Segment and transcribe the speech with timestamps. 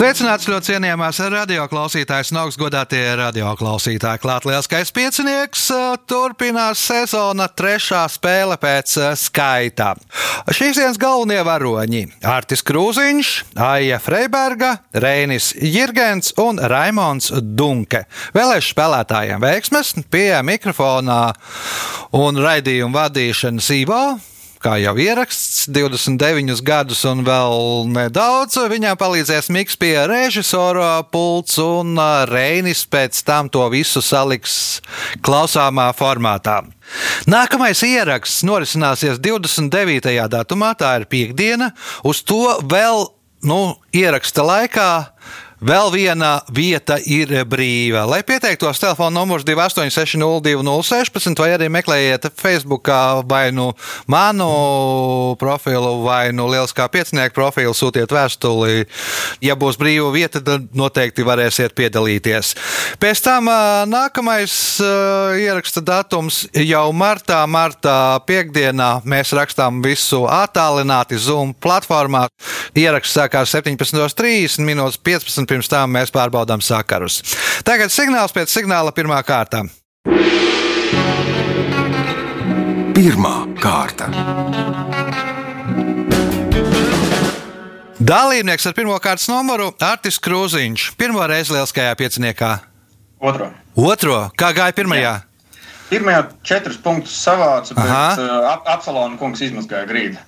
[0.00, 4.22] Sveicināts ļoti cienījamās radioklausītājas un augstgadātie radioklausītāji.
[4.22, 5.66] Klāt lielskais piecinieks
[6.08, 9.90] turpinās sezona trešā spēle pēc skaita.
[10.56, 12.00] Šīs dienas galvenie varoņi-
[12.36, 18.06] Artis Krūziņš, Aija Freiberga, Reinis Jirgens un Raimons Dunke.
[18.32, 21.34] Vēlēšu spēlētājiem veiksmes pie mikrofona
[22.16, 24.04] un raidījuma vadīšanas Ivo
[24.60, 28.58] kā jau ieraksts, 29 gadus un vēl nedaudz.
[28.70, 31.96] Viņam palīdzēs Mikls pie režisora pults un
[32.28, 34.80] Reinis pēc tam to visu saliks
[35.24, 36.60] klausāmā formātā.
[37.30, 40.12] Nākamais ieraksts norisināsies 29.
[40.32, 41.72] datumā, tā ir piekdiena.
[42.04, 43.06] Uz to vēl
[43.48, 43.60] nu,
[43.96, 44.90] ieraksta laikā
[45.60, 48.06] Vēl viena vieta ir brīva.
[48.08, 52.88] Lai pieteiktos, telefona numurs 286-0216, vai arī meklējiet Facebook
[53.28, 53.66] vai nu
[54.08, 58.86] manu profilu, vai nu Lieliskā piecinieku profilu, sūtiet vēstuli.
[59.44, 62.54] Ja būs brīva vieta, tad noteikti varēsiet piedalīties.
[63.02, 63.52] Pēc tam
[63.92, 69.04] nākamais ieraksta datums jau martā, martā piekdienā.
[69.04, 72.32] Mēs rakstām visu attālināti Zoom platformā.
[72.80, 77.20] Ieraksts sākās 17.30 minūtes 15 pirms tam mēs pārbaudām sakarus.
[77.66, 79.64] Tagad signāls pēc signāla pirmā kārta.
[82.94, 84.10] Pirmā kārta.
[88.00, 90.92] Dalībnieks ar pirmā kārtas numuru- Artis Krūziņš.
[90.96, 92.52] Pirmo reizi lieliskajā pieciniekā.
[93.20, 93.50] Otro.
[93.76, 94.30] Otro.
[94.36, 95.02] Kā gāja pirmajā?
[95.02, 95.29] Jā.
[95.90, 100.20] Pirmajā četrus punktus savāca, bet uh, Apsalona kungs izmazgāja grīdu.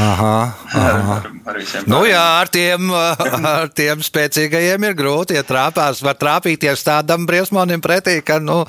[0.00, 0.32] Aha,
[0.74, 1.18] aha.
[1.46, 5.38] Ar, ar Nu jā, ar tiem, ar tiem spēcīgajiem ir grūti.
[5.38, 8.64] Ja trāpās, var trāpīties tādam briesmonim pretī, ka, nu,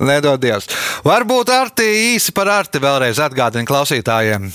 [0.00, 0.70] nedodies.
[1.04, 4.48] Varbūt Arti īsi par Arti vēlreiz atgādina klausītājiem.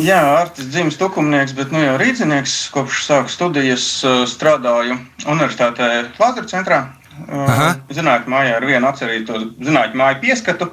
[0.00, 2.56] Jā, Artis dzimis tukumnieks, bet nu jau rīznieks.
[2.72, 4.96] Kopš sāku studijas uh, strādāju
[5.28, 6.80] Universitātē Lāzera centrā.
[7.28, 7.62] Uh,
[7.94, 10.68] zinātnē, mājā ar vienu atcerītu zinātnē, māju pieskatu,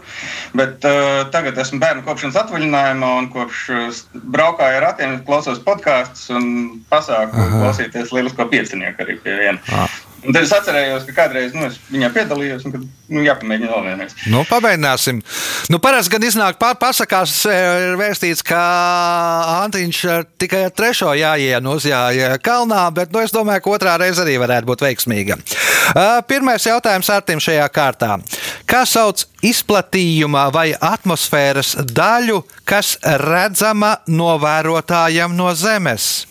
[0.57, 6.29] bet uh, tagad esmu bērnu kopšanas atvaļinājumā un kopš uh, braukāju ar ratiem, klausos podkāstus
[6.35, 6.45] un
[6.91, 7.63] pasāku Aha.
[7.63, 9.79] klausīties lielisko piecinieku arī pie viena.
[10.19, 14.15] Un tad es atcerējos, ka kādreiz nu, viņā piedalījos, un nu, jāpamēģina vēl vienreiz.
[14.27, 15.21] Nu, pamēģināsim.
[15.71, 18.59] Nu, Parasti gan iznāk pār pasakās, ir vēstīts, ka
[19.63, 20.01] Antiņš
[20.41, 24.69] tikai ar trešo jāienu uzjāja kalnā, bet nu, es domāju, ka otrā reize arī varētu
[24.69, 25.39] būt veiksmīga.
[26.29, 28.17] Pirmais jautājums Artim šajā kārtā.
[28.69, 36.28] Kā sauc izplatījuma vai atmosfēras daļu, kas redzama novērotājam no Zemes?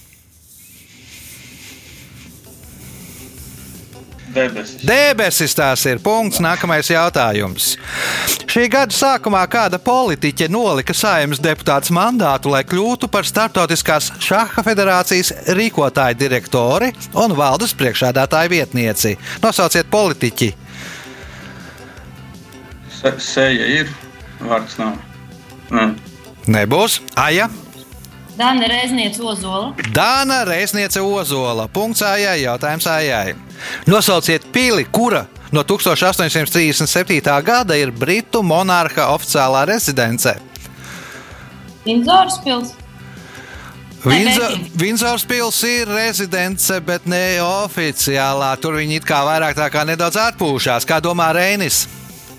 [4.35, 4.83] Debesis.
[4.85, 6.01] Debesis tās ir.
[6.05, 6.41] Punkts.
[6.45, 7.73] Nākamais jautājums.
[8.49, 15.33] Šī gada sākumā kāda politiķe nolika saimnes deputāts mandātu, lai kļūtu par Startautiskās šaha federācijas
[15.57, 19.17] rīkotāju direktori un valdes priekšādātāju vietnieci.
[19.45, 20.53] Nosauciet politiķi.
[22.99, 23.95] Se, seja ir,
[24.43, 24.99] vārds nav.
[25.71, 25.93] Ne.
[26.49, 27.01] Nebūs.
[27.21, 27.49] Aja.
[28.39, 29.73] Dāna Reizniece Ozola.
[29.95, 31.67] Dāna Reizniece Ozola.
[31.69, 32.45] Punkts Ājai.
[32.45, 33.35] Jautājums Ājai.
[33.91, 37.43] Nosauciet pili, kura no 1837.
[37.43, 40.37] gada ir Britu monarha oficiālā rezidence.
[41.87, 42.75] Vindzors pils.
[44.79, 48.53] Vindzors pils ir rezidence, bet ne oficiālā.
[48.63, 50.87] Tur viņi it kā vairāk tā kā nedaudz atpūšās.
[50.87, 51.89] Kā domā Reinis?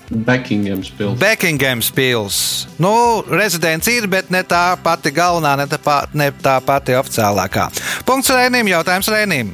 [0.10, 1.18] Bekingams pils.
[1.22, 2.68] Bekingams pils.
[2.82, 7.70] Nu, rezidents ir, bet ne tā pati galvenā, ne tā, pā, ne tā pati oficiālākā.
[8.10, 9.54] Punkts Rēnim, jautājums Rēnim.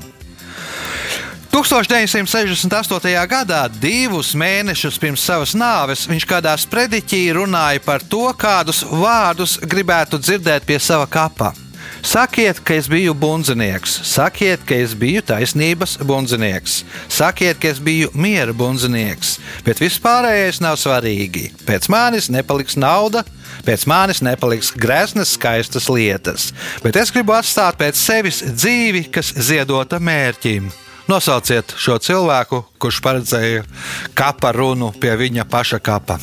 [1.55, 3.27] 1968.
[3.31, 10.19] gadā, divus mēnešus pirms savas nāves, viņš kādā sprediķī runāja par to, kādus vārdus gribētu
[10.19, 11.53] dzirdēt pie sava kapa.
[12.05, 18.11] Sakiet, ka es biju bundzinieks, sakiet, ka es biju taisnības bundzinieks, sakiet, ka es biju
[18.13, 21.47] miera bundzinieks, bet viss pārējais nav svarīgi.
[21.66, 23.25] Pēc manis nepaliks nauda,
[23.66, 26.52] pēc manis nepaliks greznas skaistas lietas,
[26.85, 30.69] bet es gribu atstāt pēc sevis dzīvi, kas ziedota mērķim.
[31.09, 33.66] Nosauciet šo cilvēku, kurš paredzēja
[34.13, 36.22] kapa runu pie viņa paša kapa.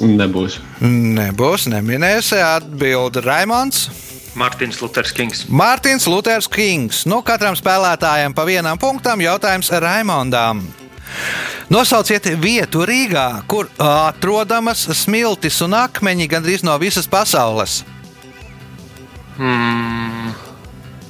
[0.00, 0.56] Nebūs.
[0.80, 2.38] Nebūs, neminēsi.
[2.40, 3.88] Atbildi Raimons.
[4.38, 5.42] Mārtiņš Luters Kings.
[5.52, 7.02] Mārtiņš Luters Kings.
[7.04, 10.62] Nu, katram spēlētājam pa vienam punktam jautājums Raimondām.
[11.72, 17.82] Nosauciet vietu Rīgā, kur atrodamas smiltis un akmeņi gandrīz no visas pasaules.
[19.36, 20.32] Hmm.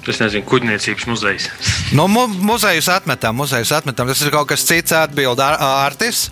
[0.03, 1.49] Es nezinu, kuģniecības muzejs.
[1.95, 4.09] Nu, mu muzejus atmetam, muzejus atmetam.
[4.11, 6.31] Tas ir kaut kas cits, atbild Ar Artis.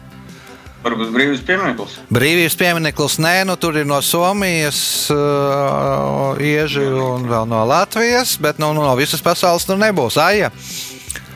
[0.81, 1.97] Varbūt brīvības piemineklis.
[2.09, 4.79] Brīvības piemineklis, nē, nu tur ir no Somijas,
[5.13, 10.17] uh, Ieži un vēl no Latvijas, bet nu, no visas pasaules tur nebūs.
[10.17, 10.49] Aija,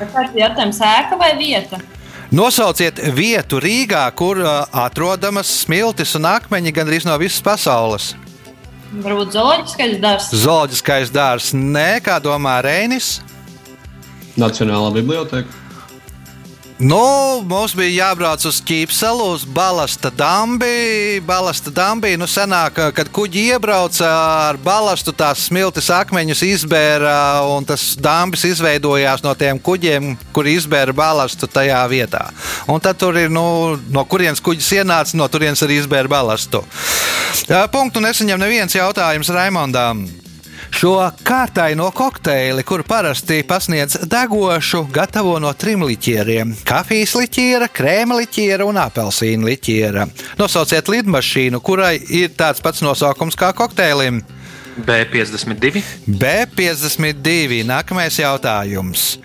[0.00, 1.78] Kāds ir jautājums, ēka vai vieta?
[2.34, 8.14] nosauciet vietu Rīgā, kur uh, atrodamas smiltis un akmeņi gandrīz no visas pasaules.
[9.04, 10.30] Varbūt zooloģiskais darbs.
[10.40, 13.18] Zooloģiskais dārzs, nē, kā domā Reinis.
[14.40, 15.63] Nacionālā biblioteka.
[16.78, 16.98] Nu,
[17.46, 21.20] mums bija jābrauc uz Ķīpsalu, uz Balasta dambi.
[21.22, 24.08] Balasta dambi, nu, senāk, kad kuģi iebrauca
[24.48, 27.14] ar balastu, tās smiltis akmeņus izbēra,
[27.54, 32.26] un tas dambis izveidojās no tiem kuģiem, kuri izbēra balastu tajā vietā.
[32.66, 36.64] Un tad tur ir, nu, no kurienes kuģis ienāca, no turienes arī izbēra balastu.
[37.46, 40.08] Jā, Punktu nesaņem neviens jautājums Raimondām.
[40.84, 48.66] Šo kārtaino kokteili, kur parasti pasniedz degošu, gatavo no trim liķieriem- kafijas liķiera, krēma liķiera
[48.68, 50.04] un apelsīna liķiera.
[50.36, 54.20] Nosauciet lidmašīnu, kurai ir tāds pats nosaukums kā kokteilim.
[54.74, 55.78] B52.
[56.08, 57.62] B52.
[57.68, 59.18] Nākamais jautājums.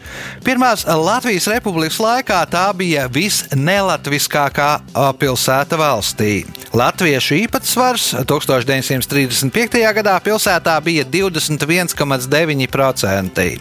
[0.46, 4.80] Pirmās Latvijas republikas laikā tā bija visnelatviskākā
[5.20, 6.46] pilsēta valstī.
[6.74, 9.94] Latviešu īpatsvars 1935.
[9.98, 13.60] gadā pilsētā bija 21,9%.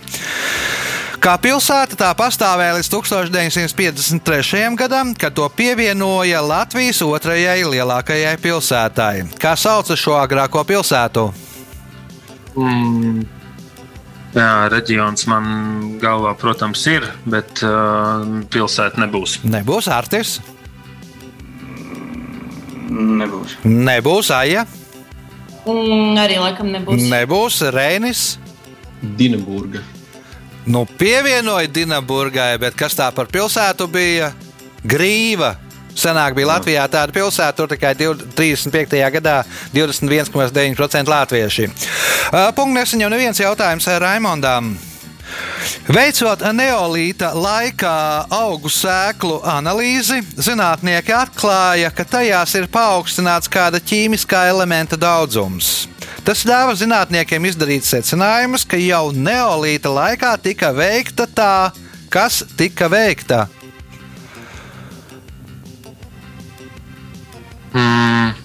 [1.19, 4.77] Kā pilsēta tā pastāvēja līdz 1953.
[4.79, 9.27] gadam, kad to pievienoja Latvijas otrajai lielākajai pilsētai.
[9.41, 11.48] Kā sauca šo agrāko pilsētu?
[12.59, 13.27] Mm.
[14.35, 15.47] Jā, reģions man
[16.03, 19.39] galvā, protams, ir, bet uh, pilsēta nebūs.
[19.49, 20.35] Nebūs Artis,
[22.89, 23.57] Nebūs.
[23.65, 24.67] nebūs Aija,
[25.69, 27.03] Mm, arī laikam nebūs.
[27.13, 28.39] nebūs Reinis.
[29.03, 29.83] Dienburga.
[30.65, 34.31] Nu, pievienoja Dienaburgai, bet kas tā par pilsētu bija?
[34.83, 35.51] Grīva.
[35.99, 39.01] Senāk bija Latvijā tāda pilsēta, tur tikai 20 35.
[39.19, 39.41] gadā
[39.75, 41.71] 21,9% latvieši.
[42.55, 44.77] Punkts nesaņem neviens jautājums Raimondam.
[45.89, 47.97] Veicot neolīta laikā
[48.33, 55.89] augu sēklu analīzi, zinātnieki atklāja, ka tajās ir paaugstināts kāda ķīmiskā elementa daudzums.
[56.25, 61.53] Tas ļāva zinātniekiem izdarīt secinājumus, ka jau neolīta laikā tika veikta tā,
[62.13, 63.47] kas tika veikta.
[67.73, 68.37] Mm.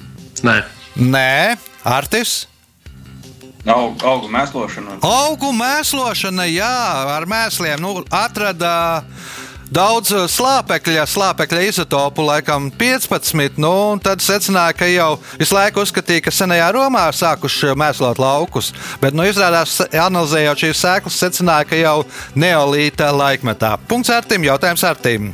[0.43, 0.61] Nē,
[0.93, 2.47] Nē, Artis.
[3.65, 4.99] Aug, augu mēslošana.
[5.07, 6.75] Augu mēslošana, jā,
[7.15, 8.73] ar mēsliem nu, atrada
[9.73, 13.57] daudz slāpekļa, slāpekļa izotopu, laikam 15.
[13.57, 18.69] Nu, un tad secināja, ka jau visu laiku uzskatīja, ka senajā Romā sākuši mēslot laukus.
[19.01, 21.97] Bet, nu, izrādās, analizējot šīs sēklas, secināja, ka jau
[22.37, 23.77] neolīta laikmetā.
[23.89, 25.31] Punkts ar tim, jautājums ar tim.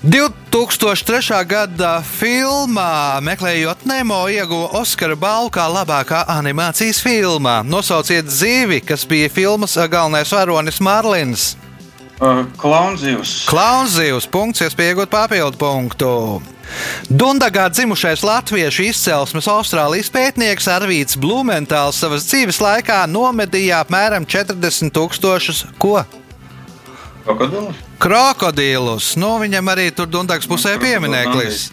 [0.00, 1.44] 2003.
[1.44, 7.58] gada filmā Meklējot Nemo ieguva Oskara balvu kā labākā animācijas filmā.
[7.68, 11.50] Nosauciet dzīvi, kas bija filmas galvenais varonis Marlins.
[12.16, 13.44] Uh, Klaunzijus.
[13.48, 16.14] Klaunzijus punkts, iespējot papildu punktu.
[17.12, 25.66] Dundagā dzimušais latviešu izcelsmes Austrālijas pētnieks Arvīts Blumentāls savas dzīves laikā nomedīja apmēram 40 tūkstošus
[25.76, 25.98] ko?
[27.24, 27.76] Krokodils.
[28.00, 29.12] Krokodilus.
[29.20, 31.68] Nu, viņam arī tur Dunkas pusē piemineklis.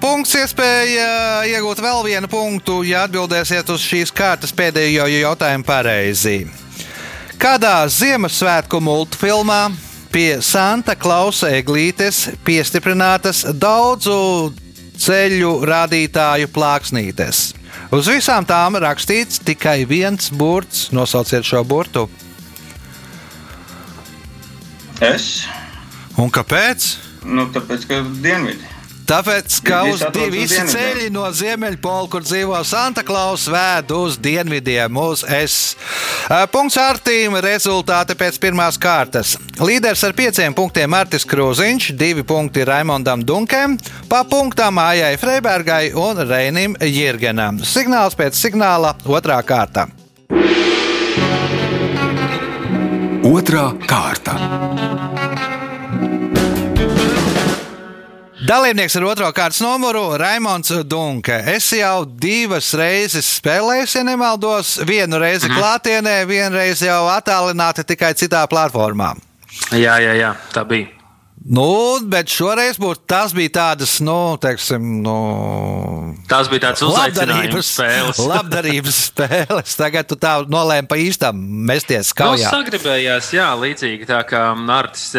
[0.00, 6.44] Punkts iespēja iegūt vēl vienu punktu, ja atbildēsiet uz šīs kārtas pēdējo jautājumu pareizi.
[7.40, 9.68] Kādā Ziemassvētku multfilmā
[10.14, 14.54] pie Santa Klausa eglītes piestiprinātas daudzu
[14.96, 17.50] ceļu rādītāju plāksnītes?
[17.94, 20.88] Uz visām tām rakstīts tikai viens burts.
[20.94, 22.08] Nosauciet šo burtu.
[25.00, 25.44] Es.
[26.20, 26.92] Un kāpēc?
[27.26, 28.70] Nu, tāpēc, ka dienvidi.
[29.04, 30.68] Tāpēc, ka Visi uz dienvidiem.
[30.70, 35.74] ceļi no Ziemeļpola, kur dzīvo Santa Klausa, vēd uz dienvidiem, uz S.
[36.54, 39.34] Punkts Artīm, rezultāti pēc pirmās kārtas.
[39.60, 43.76] Līderis ar pieciem punktiem Martis Krūziņš, divi punkti Raimondam Dunkem,
[44.08, 47.60] pa punktām Mājai Freibergai un Reinim Jirgenam.
[47.60, 49.90] Signāls pēc signāla otrā kārta.
[53.24, 54.34] Otra kārta.
[58.44, 61.38] Dalībnieks ar otro kārtas numuru- Raimons Dunke.
[61.54, 64.76] Es jau divas reizes spēlēju, ja nemaldos.
[64.84, 69.14] Vienu reizi klātienē, vienu reizi jau attālināti tikai citā platformā.
[69.72, 71.03] jā, jā, jā tā bija.
[71.44, 75.14] Nu, bet šoreiz būtu, tas bija tādas, nu, teiksim, nu,
[76.30, 78.20] Tās bija tādas uzaicinājums spēles.
[78.32, 79.74] labdarības spēles.
[79.76, 81.36] Tagad tu tā nolēmi pa īstam
[81.68, 82.48] mesties Nu, kaujā.
[82.48, 85.10] sagribējās, jā, līdzīgi tā kā Nārtis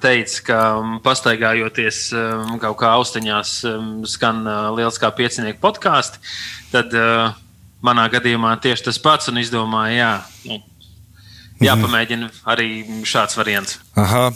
[0.00, 0.62] teica, ka
[1.04, 2.00] pastaigājoties
[2.64, 3.52] kaut kā austiņās
[4.14, 6.16] skan eh, liels kā piecinieku podkāstu,
[6.72, 7.36] tad eh,
[7.84, 10.12] manā gadījumā tieši tas pats un izdomāju, jā,
[10.48, 10.62] nu,
[11.68, 12.70] jāpamēģina arī
[13.04, 13.76] šāds variants.
[14.00, 14.30] Aha.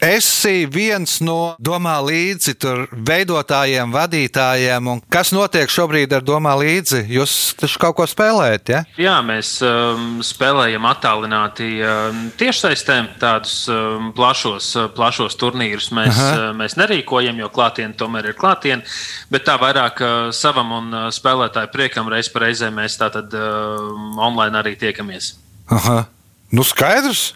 [0.00, 4.86] Esi viens no domā līdzi tur veidotājiem, vadītājiem.
[4.88, 7.02] un Kas notiek šobrīd ar domā līdzi?
[7.12, 8.80] Jūs taču kaut ko spēlējat, ja?
[8.96, 15.90] Jā, mēs um, spēlējam attālināti um, tiešsaistē tādus um, plašos, uh, plašos turnīrus.
[15.92, 18.86] Mēs, uh, mēs nerīkojam, jo klātienē tomēr ir klātienē,
[19.28, 24.16] bet tā vairāk uh, savam un uh, spēlētāju priekam reiz pa reizē mēs tātad um,
[24.16, 25.34] online arī tiekamies.
[25.68, 26.06] Aha.
[26.50, 27.34] Nu, skaidrs.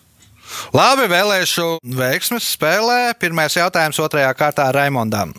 [0.75, 3.14] Labi, vēlēšu veiksmes spēlē.
[3.18, 5.34] Pirmais jautājums otrajā kārtā Raimondam.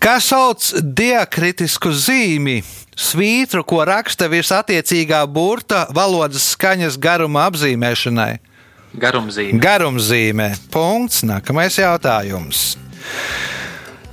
[0.00, 2.60] Kā sauc diakritisku zīmi,
[2.98, 8.32] svītru, ko raksta virs attiecīgā burta valodas skaņas garuma apzīmēšanai?
[9.00, 9.60] Garumzīme.
[9.62, 10.50] Garumzīmē.
[10.74, 11.22] Punkts.
[11.26, 12.74] Nākamais jautājums.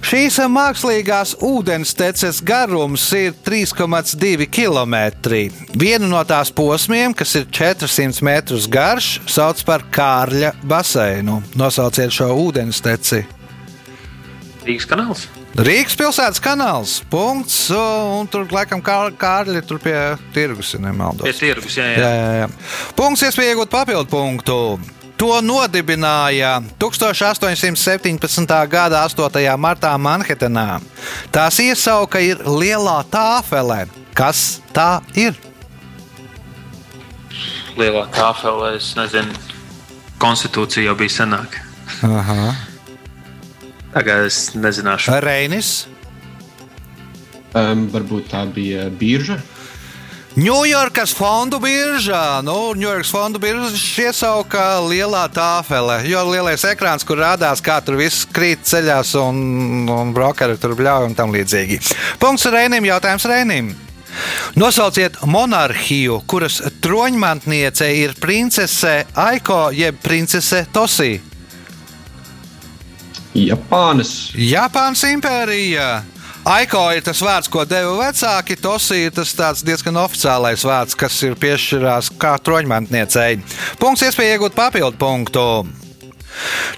[0.08, 4.96] Šīs mākslīgās ūdensteces garums ir 3,2 km.
[5.76, 11.42] Vienu no tās posmiem, kas ir 400 metrus garš, sauc par Kārļa baseinu.
[11.60, 13.26] Nosauciet šo ūdensteci.
[14.68, 15.26] Rīgas kanāls.
[15.58, 17.02] Rīgas pilsētas kanāls.
[17.12, 17.66] Punkts.
[17.76, 19.98] Un tur laikam kā- Kārļi tur pie
[20.32, 21.28] tirgus, ja nemaldos.
[21.28, 21.84] Pie tirgus, jā.
[21.98, 22.50] Jā, jā, jā.
[22.96, 24.80] Punkts, iespēja iegūt papildu punktu.
[25.18, 28.68] To nodibināja 1817.
[28.70, 29.42] gada 8.
[29.58, 30.78] martā Manhetenā.
[31.34, 33.88] Tās iesauka ir Lielā tāfele.
[34.14, 35.34] Kas tā ir?
[37.78, 39.34] Lielā tāfelē, es nezinu,
[40.22, 41.66] konstitūcija jau bija senāka.
[42.06, 42.54] Aha.
[43.98, 45.18] Tagad es nezināšu.
[45.26, 45.88] Reinis.
[47.58, 49.42] Um, varbūt tā bija birža.
[50.38, 52.44] Ņujorkas fondu biržā.
[52.46, 53.72] Nu, Ņujorkas fondu birža
[54.04, 56.04] iesauka lielā tāfele.
[56.06, 61.08] Jo lielais ekrāns, kur rādās, kā tur viss krīt ceļās, un, un brokeri tur bļauj
[61.10, 61.80] un tam līdzīgi.
[62.22, 63.72] Punkts Reinim, jautājums Reinim.
[64.58, 71.16] Nosauciet monarhiju, kuras troņmantniece ir princese Aiko jeb princese Tosī.
[73.34, 74.14] Japānas.
[74.38, 75.90] Japānas impērija.
[76.48, 78.56] Aiko ir tas vārds, ko deva vecāki.
[78.64, 83.42] Tosī ir tas diezgan oficiālais vārds, kas ir piešķirās kā troņmantniecei.
[83.82, 85.44] Punkts, iespēja iegūt papildu punktu.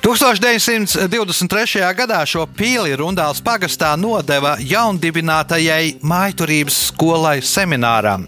[0.02, 1.82] 1923.
[1.98, 8.28] gadā šo pīli Rundāls pagastā nodeva jaundibinātajai mājturības skolai semināram,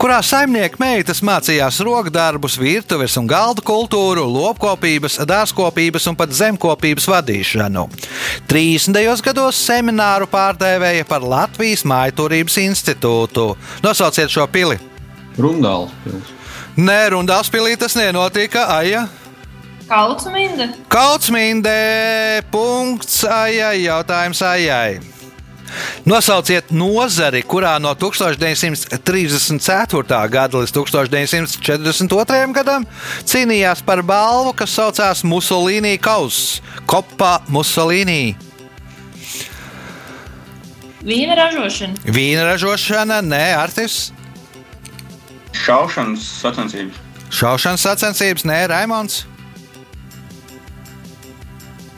[0.00, 7.88] kurā saimnieku meitas mācījās rokdarbus, virtuves un galda kultūru, lopkopības, dārzkopības un pat zemkopības vadīšanu.
[8.50, 9.24] 30.
[9.24, 13.52] gados semināru pārdēvēja par Latvijas mājturības institūtu.
[13.84, 14.80] Nosauciet šo pili!
[15.38, 16.32] Rundāls pils.
[16.74, 18.66] Nē, Rundāls pilī tas nenotika.
[18.78, 19.06] Aija!
[19.88, 20.68] Kautsminde.
[20.88, 25.00] Kautsmīndē, punkts, ajai, jautājums ajai.
[26.06, 30.28] Nosauciet nozari, kurā no 1934.
[30.30, 32.52] gada līdz 1942.
[32.54, 32.86] gadam
[33.26, 38.36] cīnījās par balvu, kas saucās Musolīnī kauss, Kopā Musolīnī.
[41.04, 41.94] Vīna ražošana.
[42.08, 44.12] Vīna ražošana, nē, Artis.
[45.64, 46.96] Šaušanas sacensības.
[47.34, 49.33] Šaušanas sacensības, nē, Raimons.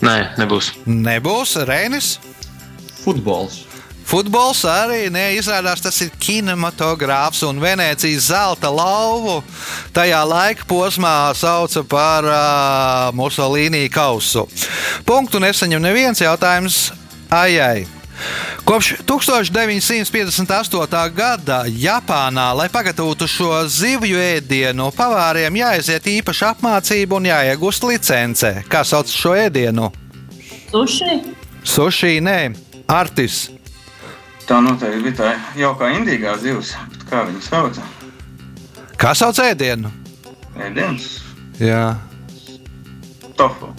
[0.06, 0.72] Nē, nebūs.
[0.86, 2.16] Nebūs Reinis.
[3.02, 3.64] Futbols.
[4.06, 9.40] Futbols arī neizrādās, tas ir kinematogrāfs un Venecijas zelta lauvu.
[9.96, 14.46] Tajā laika posmā sauca par uh, Musolīnī kausu.
[15.08, 16.92] Punktu nesaņem neviens jautājums
[17.34, 17.88] Aijai.
[18.66, 21.10] Kopš 1958.
[21.14, 28.50] gada Japānā, lai pagatavotu šo zivju ēdienu, pavāriem jāiziet īpaša apmācība un jāiegūst licence.
[28.72, 29.92] Kā sauc šo ēdienu?
[30.72, 31.20] Suši.
[31.66, 32.54] Sushi, nē,
[32.90, 33.46] Artis.
[34.46, 36.74] Tā noteikti bija tā jaukā indīgā zivs.
[37.10, 37.78] Kā viņu sauc?
[38.98, 39.90] Kā sauc ēdienu?
[40.58, 41.08] Ēdienas.
[41.62, 41.96] Jā.
[43.38, 43.70] Tofu.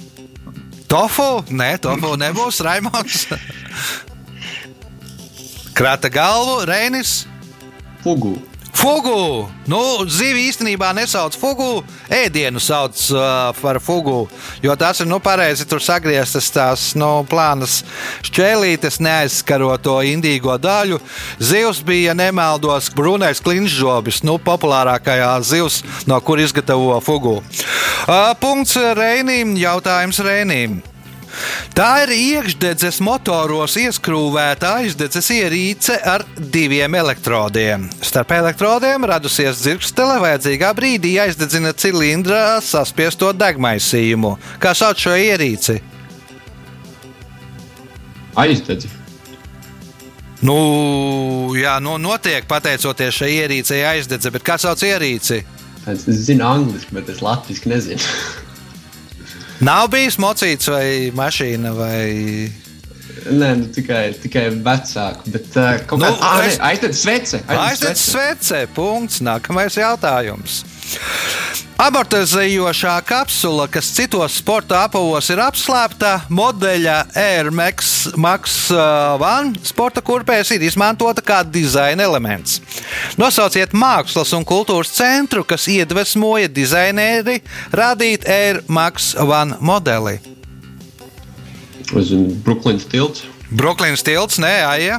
[0.88, 1.30] Tofu?
[1.52, 3.28] Nē, tofu nebūs Raimons.
[5.78, 7.28] Krata galvu, Reinis.
[8.02, 8.40] Fugu.
[8.74, 9.46] Fugu!
[9.70, 9.78] Nu,
[10.10, 14.24] zivi īstenībā nesauc fugu, ēdienu sauc uh, par fugu.
[14.66, 17.84] Jo tas ir nu, pareizi tur sagrieztas tās nu, plānas
[18.26, 20.98] šķēlītes, neaizskarot to indīgo daļu.
[21.38, 27.38] Zivs bija, ja nemaldos, brūnais klinšžobis, nu, populārākā zivs, no kur izgatavo fugu.
[28.10, 30.80] Uh, punkts Reinim, jautājums Reinim.
[31.78, 37.88] Tā ir iekšdedzes motoros ieskrūvēta aizdedzes ierīce ar diviem elektrodiem.
[38.02, 44.36] Starp elektrodiem radusies dzirkstele, vajadzīgā brīdī aizdedzina cilindrā saspiesto degmaisījumu.
[44.64, 45.78] Kā sauc šo ierīci?
[48.38, 48.90] Aizdedzi.
[50.46, 50.58] Nu,
[51.58, 55.42] jā, nu, notiek pateicoties šai ierīcei aizdedze, bet kā sauc ierīci?
[55.88, 58.04] Es zinu angliski, bet es latviešu nezinu.
[59.60, 62.08] Nav bijis mocīts vai mašīna vai.
[63.28, 65.32] Nē, nu, tikai, tikai vecāku.
[65.34, 67.40] Bet uh, Nu, kā tāda es-- aizdedzi svece.
[67.50, 68.62] Aizsmeļs svece.
[68.76, 69.20] Punkts.
[69.26, 70.62] Nākamais jautājums.
[71.78, 80.02] Amortizējošā kapsula, kas citos sporta apavos ir apslēpta, modeļa Air Max, Max uh, One sporta
[80.02, 82.58] kurpēs ir izmantota kā dizaina elements.
[83.22, 90.18] Nosauciet mākslas un kultūras centru, kas iedvesmoja dizaineri radīt Air Max One modeli.
[91.94, 92.10] Uz
[92.44, 93.28] Brooklynas tilts.
[93.54, 94.98] Brooklynas tilts, nē, Aija.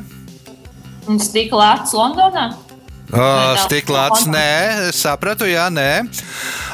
[1.11, 2.53] Un stikla acis Londonā.
[3.09, 6.05] Uh, Stiklāts, nē, sapratu, jā, nē.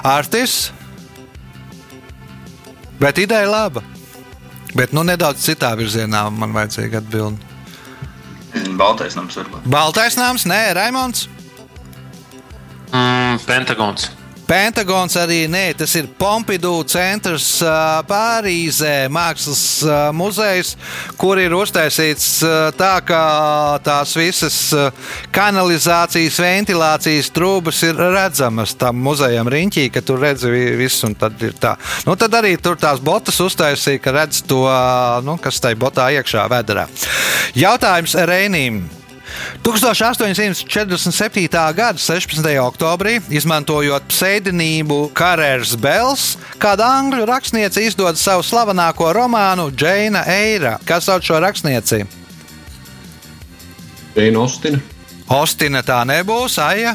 [0.02, 0.72] Artis.
[2.98, 3.84] Bet ideja laba.
[4.74, 7.52] Bet nu, nedaudz citā virzienā man vajadzīga atbildēt.
[8.78, 9.66] Baltais nams varbūt.
[9.70, 11.28] Baltais nams, nē, Raimons.
[12.90, 14.10] Mm, Pentagons.
[14.44, 17.46] Pentagons arī nē, tas ir Pompidou centrs
[18.08, 19.62] Pārīzē, mākslas
[20.12, 20.74] muzejs,
[21.20, 22.26] kur ir uztaisīts
[22.76, 23.20] tā, ka
[23.86, 24.58] tās visas
[25.34, 31.40] kanalizācijas, ventilācijas trūkumas ir redzamas tam muzejam riņķī, ka tur redzi vi- visu, un tad
[31.42, 31.76] ir tā.
[32.06, 34.64] Nu, tad arī tur tās botas uztaisīja, ka redz to,
[35.24, 36.84] nu, kas tai botā iekšā vedrā.
[37.56, 38.84] Jautājums Reinim.
[39.64, 41.48] 1847.
[41.74, 42.48] gada 16.
[42.62, 46.26] oktobrī, izmantojot pseidonīmu Karērs Bels,
[46.62, 50.78] kāda angļu rakstniece izdod savu slavenāko romānu Džeina Eira.
[50.86, 52.04] Kas sauc šo rakstnieci?
[54.14, 54.78] Dēna Ostina.
[55.34, 56.94] Ostina tā nebūs, Aija.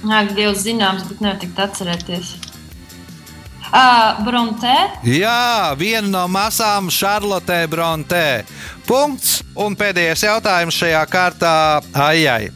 [0.00, 2.39] Nē, Dievs zināms, bet nevar tikt atcerēties.
[3.70, 4.72] Uh, Bronte.
[5.06, 8.42] Jā, viena no masām Šarlotē Brontē.
[8.88, 9.44] Punkts.
[9.60, 11.52] Un pēdējais jautājums šajā kārtā
[11.94, 12.50] Aijai.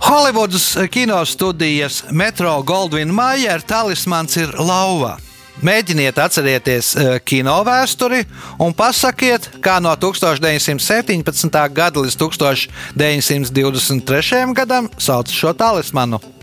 [0.00, 5.18] Holivudas kinostudijas Metro Goldwyn Mayer talismans ir lauva.
[5.60, 8.24] Mēģiniet atcerieties eh, kino vēsturi
[8.64, 11.68] un pasakiet, kā no 1917.
[11.76, 14.56] gada līdz 1923.
[14.56, 16.39] gadam sauc šo talismanu.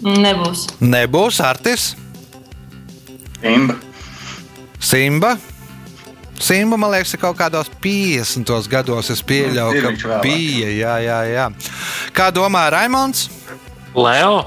[0.00, 0.66] Nebūs.
[0.80, 1.90] Nebūs Artis,
[3.42, 3.74] Imba.
[4.80, 5.38] Simba.
[6.40, 8.48] Simba, man liekas, ir kaut kādos 50.
[8.72, 9.10] gados.
[9.12, 10.70] Es pieļauju, Ir ka bija.
[10.72, 11.50] Jā, jā, jā.
[12.16, 13.28] Kā domā Raimons?
[13.96, 14.40] Leo.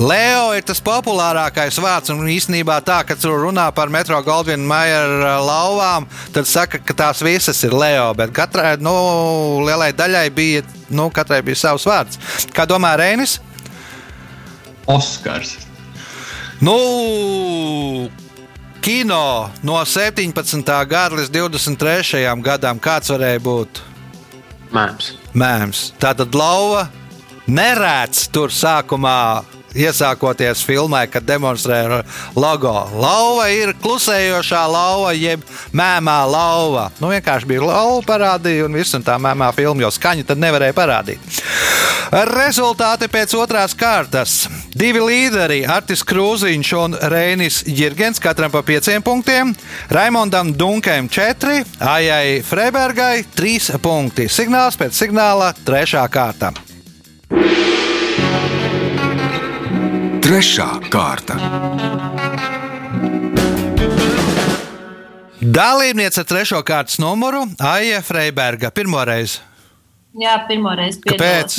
[0.00, 5.12] Leo ir tas populārākais vārds, un īsnībā tā, ka tur runā par Metro Goldwyn Mayer
[5.18, 8.94] uh, lauvām, tad saka, ka tās visas ir Leo, bet katrai, nu,
[9.66, 12.16] lielai daļai bija, nu, katrai bija savs vārds.
[12.56, 13.42] Kā domā Reinis?
[14.90, 15.56] Oskars.
[16.60, 18.10] Nu,
[18.80, 20.64] kino no 17.
[20.88, 22.24] gada līdz 23.
[22.44, 23.80] gadam, kāds varēja būt
[24.74, 25.12] Mēms.
[25.34, 25.84] mēms.
[25.98, 26.88] Tātad lauva
[27.48, 29.44] nerēts tur sākumā.
[29.74, 32.02] Iesākoties filmai, kad demonstrē
[32.34, 32.74] logo.
[32.98, 35.44] Lauva ir klusējošā lauva, jeb
[35.76, 36.88] mēmā lauva.
[36.98, 40.76] Nu, vienkārši bija lauva parādīja, un viss un tā mēmā filma jau skaņu tad nevarēja
[40.76, 41.40] parādīt.
[42.10, 44.48] Rezultāti pēc otrās kārtas.
[44.74, 49.54] Divi līderi, Artis Krūziņš un Reinis Jirgens, katram pa pieciem punktiem.
[49.94, 54.26] Raimondam Dunkēm četri, Aijai Freibergai trīs punkti.
[54.26, 56.50] Signāls pēc signāla trešā kārta.
[60.30, 60.64] Trešā
[60.94, 61.34] kārta.
[65.42, 68.68] Dalībniece ar trešo kārtas numuru Aija Freiberga.
[68.70, 69.40] Pirmoreiz.
[70.22, 71.56] Jā, pirmo reizi Kāpēc?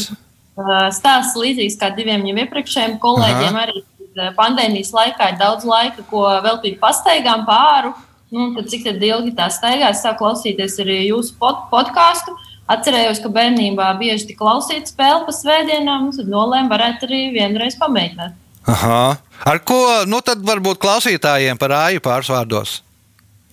[0.55, 3.57] Uh, Stāsts līdzīgs kā diviem jau iepriekšējiem kolēģiem.
[3.59, 3.65] Aha.
[3.65, 7.91] Arī uh, pandēmijas laikā ir daudz laika, ko veltīt pastaigām pāri.
[8.31, 9.89] Nu, tad cik tad ilgi tā staigā?
[9.91, 12.39] Es sāku klausīties arī jūsu pod podkāstu.
[12.71, 17.75] Atcerējos, ka bērnībā bieži tik klausīt spēli pa svētdienām, un tad nolēmu, varētu arī vienreiz
[17.83, 18.39] pamēģināt.
[18.69, 19.17] Aha.
[19.41, 22.81] Ar ko nu tad varbūt klausītājiem par Aiju pārsvārdos?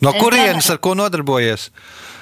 [0.05, 1.71] No Es kurienes ar ko nodarbojies?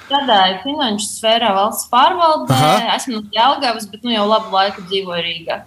[0.07, 2.55] Strādāju finanšu sfērā, valsts pārvaldē.
[2.55, 2.95] Aha.
[2.95, 5.59] Esmu no Jālgavas, bet nu jau labu laiku dzīvoju Rīgā.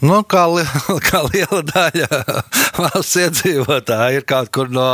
[0.00, 0.64] Nu, kā, li
[1.08, 2.08] kā liela daļa
[2.80, 4.86] valsts iedzīvotāji ir kaut kur no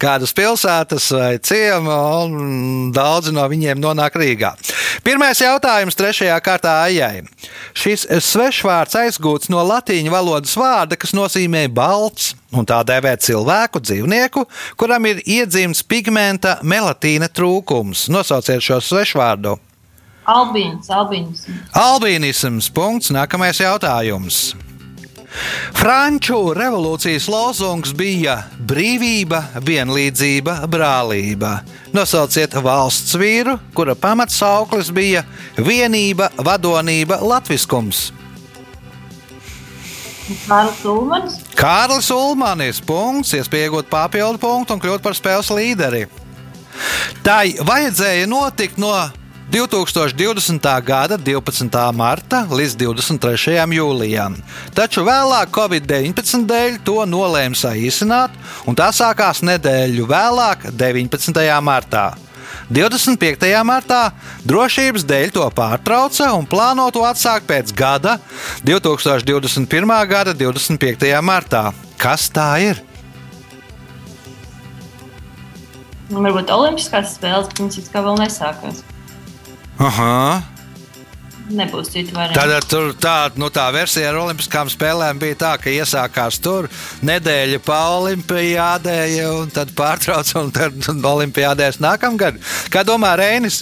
[0.00, 4.52] kādas pilsētas vai ciema, un daudzi no viņiem nonāk Rīgā.
[5.04, 7.24] Pirmais jautājums trešajā kārtā Aijai.
[7.76, 14.44] Šis svešvārds aizgūts no latīņu valodas vārda, kas nozīmē balts, un tā dēvē cilvēku, dzīvnieku,
[14.80, 18.10] kuram ir iedzimts pigmenta melatīna trūkums.
[18.12, 19.56] Nosauciet šo svešvārdu.
[20.24, 21.46] Albīns, albīns.
[21.76, 22.70] Albīnisms.
[22.72, 23.12] Punkts.
[23.12, 24.54] Nākamais jautājums.
[25.74, 28.36] Franču revolūcijas lozungs bija
[28.70, 31.56] brīvība, vienlīdzība, brālība.
[31.94, 35.24] Nosauciet valsts vīru, kura pamatsauklis bija
[35.58, 38.12] vienība, vadonība, latviskums.
[40.46, 41.34] Kārlis Ulmans.
[41.58, 42.80] Kārlis Ulmanis.
[42.80, 46.06] Punkts, iespējot papildu punktu un kļūt par spēles līderi.
[47.26, 48.94] Tai vajadzēja notikt no
[49.54, 50.82] 2020.
[50.82, 51.92] gada 12.
[51.94, 53.52] marta līdz 23.
[53.76, 54.34] jūlijam,
[54.74, 58.34] taču vēlāk Covid-19 dēļ to nolēma saīsināt,
[58.66, 61.38] un tā sākās nedēļu vēlāk, 19.
[61.62, 62.16] martā.
[62.66, 63.46] 25.
[63.62, 64.00] martā
[64.42, 68.16] drošības dēļ to pārtrauca un plāno to atsākt pēc gada,
[68.66, 69.94] 2021.
[70.10, 71.12] gada 25.
[71.22, 71.68] martā.
[71.94, 72.82] Kas tā ir?
[76.10, 78.82] Varbūt Olimpiskās spēles, bet viņas kā vēl nesākās.
[79.82, 80.42] Aha.
[81.44, 82.40] Nebūs citu variantu.
[82.40, 86.70] Tad tur tā, nu, tā versija ar Olimpiskām spēlēm bija tā, ka iesākās tur
[87.04, 88.96] nedēļa pa Olimpijādē,
[89.28, 92.40] un tad pārtrauca, un tad Olimpijādēs nākamgad.
[92.72, 93.60] Kā domā Reinis?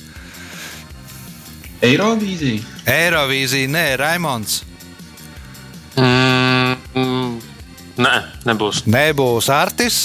[1.83, 2.63] Eirovīzija.
[2.87, 4.61] Eirovīzija, nē, Raimons.
[5.99, 7.33] Mm, mm,
[7.99, 8.85] nē, nebūs.
[8.87, 10.03] Nebūs Artis.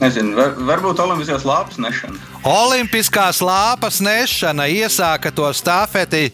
[0.00, 2.16] Nezinu, var, varbūt Olimpiskās lāpas nešana.
[2.48, 6.30] Olimpiskās lāpas nešana iesāka to stafeti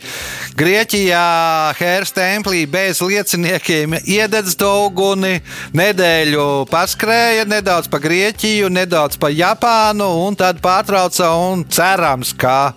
[0.55, 3.99] Grieķijā, Hēras templī bez lieciniekiem.
[4.07, 5.41] Iededz to uguni,
[5.75, 12.71] nedēļu paskrēja nedaudz pa Grieķiju, nedaudz pa Japānu, un tad pārtrauca un cerams, ka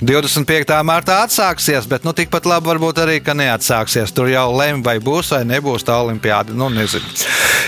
[0.00, 0.72] 25.
[0.80, 4.14] martā atsāksies, bet nu, tikpat labi varbūt arī, ka neatsāksies.
[4.16, 6.56] Tur jau lemj, vai būs vai nebūs tā olimpiāda.
[6.56, 7.04] Nu, nezinu.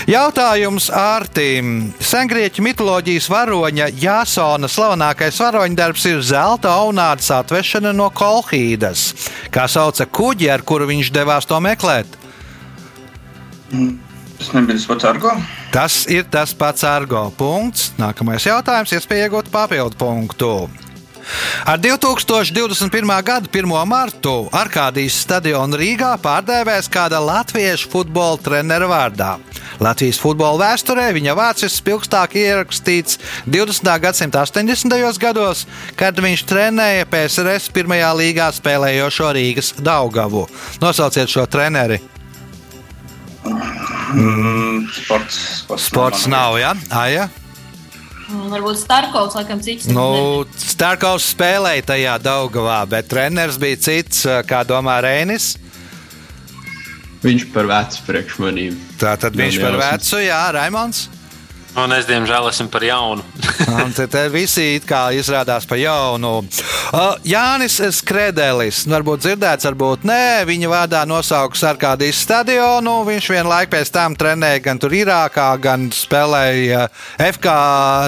[0.09, 1.93] Jautājums Ārtīm.
[2.01, 9.11] Sengrieķu mitoloģijas varoņa Jāsona slavenākais varoņdarbs ir zelta aunādas atvešana no Kolhīdas.
[9.53, 12.17] Kā sauca kuģi, ar kuru viņš devās to meklēt?
[14.39, 15.35] Tas nebija tas pats argo.
[15.73, 17.91] Tas ir tas pats argo punkts.
[18.01, 20.55] Nākamais jautājums, iespēja iegūt papildu punktu.
[21.65, 23.23] Ar 2021.
[23.23, 23.73] gada 1.
[23.87, 29.37] martu Arkādijas stadionu Rīgā pārdēvēs kāda latviešu futbola trenera vārdā.
[29.83, 33.91] Latvijas futbola vēsturē viņa vārds ir spilgtāk ierakstīts 20.
[34.03, 35.19] gadsimta 80.
[35.19, 35.65] gados,
[35.99, 40.47] kad viņš trenēja PSRS pirmajā līgā spēlējošo Rīgas Daugavu.
[40.83, 42.01] Nosauciet šo treneri.
[44.13, 46.75] Mm, sports, sports, Sports nav, ja?
[46.93, 47.29] Aja?
[48.29, 49.89] Varbūt Starkovs, laikam, cits.
[49.91, 55.53] Nu, Starkovs spēlēja tajā Daugavā, bet treneris bija cits, kā domā Reinis.
[57.23, 58.79] Viņš par vecu priekš manīm.
[58.99, 61.05] Tā tad viņš Nav par vecu, jā, Raimons.
[61.73, 63.23] Un es, diemžēl, esmu par jaunu.
[63.83, 64.75] Un te, te visi
[65.17, 66.35] izrādās par jaunu.
[66.93, 72.99] Uh, Jānis Skredelis, nu, varbūt dzirdēts, varbūt nē, viņa vārdā nosauks Arkādijas stadionu.
[73.07, 76.85] Viņš vienlaik pēc tam trenēja gan tur Irākā, gan spēlēja
[77.31, 77.55] FK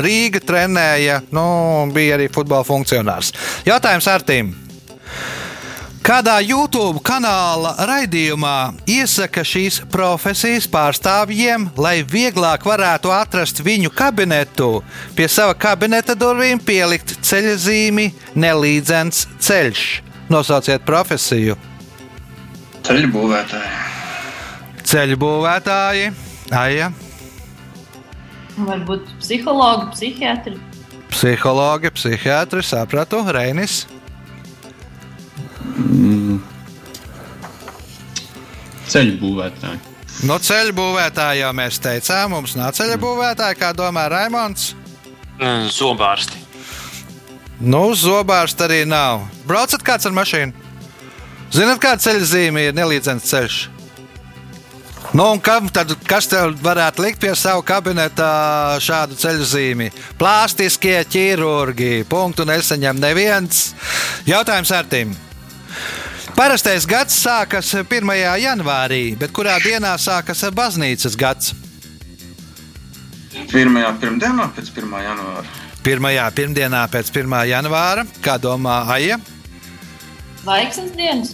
[0.05, 1.47] Rīga, trenēja, nu,
[1.95, 3.33] bija arī futbola funkcionārs.
[3.65, 4.53] Jautājums Artīm.
[6.05, 14.83] Kādā YouTube kanāla raidījumā iesaka šīs profesijas pārstāvjiem, lai vieglāk varētu atrast viņu kabinetu,
[15.17, 19.81] pie sava kabineta durvīm pielikt ceļzīmi nelīdzens ceļš.
[20.29, 21.57] Nosauciet profesiju.
[22.85, 23.73] Ceļu būvētāji.
[24.85, 26.13] Ceļu būvētāji,
[26.53, 26.91] aija,
[28.55, 30.53] Varbūt psihologi, psihiatri.
[31.09, 33.81] psihologi, psihiatri, sapratu, Reinis.
[38.91, 39.81] Ceļu būvētāji.
[40.25, 44.73] No ceļu būvētāja jau mēs teicām, mums nav ceļu būvētāja, kā domā Raimons.
[45.35, 46.45] Mm, Zobārsti.
[47.59, 49.23] Nu, zobārsts arī nav.
[49.47, 50.51] Braucat kāds ar mašīnu?
[51.55, 53.59] Zinat, kāda ceļa zīme ir nelīdzens ceļš?
[55.15, 58.27] Nu, un kam tad, kas tev varētu likt pie sava kabineta
[58.83, 59.87] šādu ceļu zīmi?
[60.19, 62.03] Plāstiskie ķirurgi.
[62.09, 63.69] Punktu nesaņem neviens.
[64.27, 65.15] Jautājums Artim.
[66.35, 68.09] Parastais gads sākas 1.
[68.41, 71.53] janvārī, bet kurā dienā sākas baznīcas gads?
[73.51, 74.97] Pirmajā pirmdienā pēc 1.
[75.05, 75.45] janvāra.
[75.85, 77.35] Pirmajā pirmdienā pēc 1.
[77.51, 79.19] janvāra, kā domā Aija?
[80.45, 81.33] Vaiksnes dienas.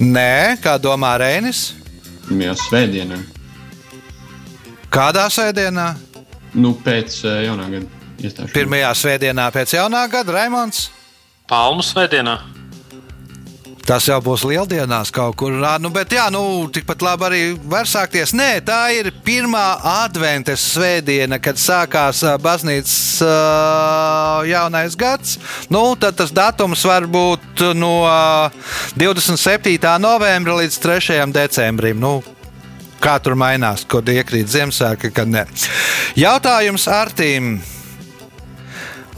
[0.00, 1.70] Nē, kā domā Rēnis?
[2.28, 3.18] Pirmajā svētdienā,
[4.90, 5.94] Kādā svētdienā?
[6.54, 7.86] nu, pēc uh, jaunā gada
[8.18, 8.54] iestāšanās.
[8.54, 10.88] Pirmajā svētdienā pēc jaunā gada Raimons.
[11.50, 12.38] Palmu svētdienā.
[13.86, 15.54] Tas jau būs lieldienās kaut kur.
[15.80, 17.40] Nu, bet, jā, nu, tikpat labi arī
[17.70, 18.34] var sākties.
[18.36, 19.64] Nē, tā ir pirmā
[20.04, 23.32] adventes svētdiena, kad sākās baznīcas ā,
[24.50, 25.38] jaunais gads.
[25.72, 28.50] Nu, tad tas datums var būt no ā,
[29.00, 29.80] 27.
[30.02, 31.24] novembra līdz 3.
[31.34, 31.98] decembrim.
[32.00, 32.20] Nu,
[33.00, 35.46] kā tur mainās, kad iekrīt Ziemassvētku, kad ne.
[36.20, 37.58] Jautājums Artīm.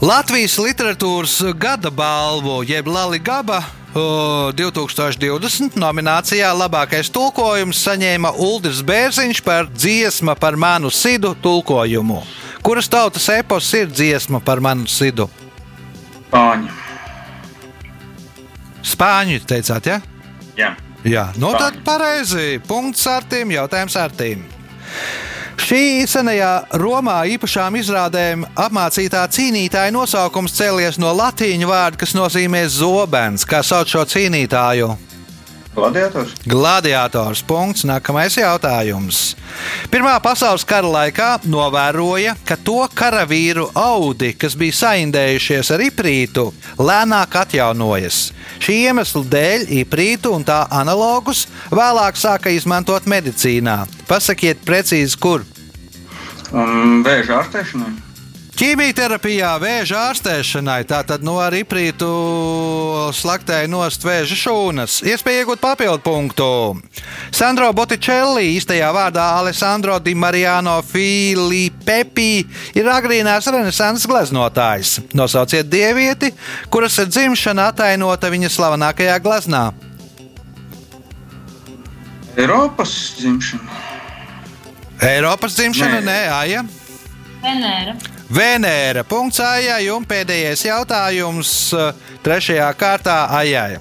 [0.03, 3.61] Latvijas literatūras gada balvu, jeb Lali Gaba
[3.93, 12.23] 2020 nominācijā labākais tulkojums saņēma Ulris Bērziņš par dziesmu par manu sidu tulkojumu.
[12.65, 15.29] Kuras tautas epos ir dziesma par manu sidu?
[16.31, 16.71] Spāņu.
[18.83, 19.99] Spāņu teicāt, ja?
[20.57, 20.73] Jā.
[21.03, 21.59] Jā, nu Spāņu.
[21.59, 22.61] tad pareizi.
[22.65, 24.41] Punkts Artīm, jautājums Artīm.
[25.61, 33.45] Šī senajā Romā īpašām izrādēm apmācītā cīnītāja nosaukums cēlies no latīņu vārda, kas nozīmē zobens.
[33.45, 34.91] Kā sauc šo cīnītāju?
[35.73, 36.33] Gladiators.
[36.45, 37.41] Gladiators.
[37.41, 37.81] Punkts.
[37.87, 39.33] Nākamais jautājums.
[39.89, 46.45] Pirmā pasaules kara laikā novēroja, ka to karavīru audi, kas bija saindējušies ar iprītu,
[46.77, 48.27] lēnāk atjaunojas.
[48.61, 53.83] Šī iemesla dēļ iprītu un tā analogus vēlāk sāka izmantot medicīnā.
[54.07, 55.45] Pasakiet precīzi, kur.
[56.53, 58.12] Um, vēža ārstēšanai.
[58.53, 62.05] Ķīmijterapijā, vēža ārstēšanai, tātad no ar iprītu
[63.17, 64.99] slaktēja nost vēža šūnas.
[65.09, 66.49] Iespēja iegūt papildu punktu.
[67.33, 72.45] Sandro Botticelli, īstajā vārdā Alessandro Di Mariano Filippi,
[72.77, 74.99] ir agrīnās renesanses gleznotājs.
[75.17, 76.29] Nosauciet dievieti,
[76.69, 79.65] kuras dzimšana atainota viņa slavenākajā gleznā.
[82.37, 83.81] Eiropas dzimšana.
[85.09, 86.05] Eiropas dzimšana, Nē.
[86.05, 86.67] nē, Aija.
[87.41, 87.97] Venēra.
[88.33, 89.03] Venēra.
[89.05, 93.77] Punkts Aijai un pēdējais jautājums eh, trešajā kārtā Aijai.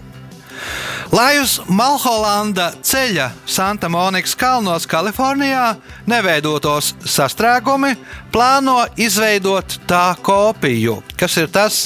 [1.13, 5.75] Lai uz Malholanda ceļa Santa Monikas kalnos Kalifornijā
[6.09, 7.95] neveidotos sastrēgumi,
[8.33, 11.01] plāno izveidot tā kopiju.
[11.21, 11.83] Kas ir tas?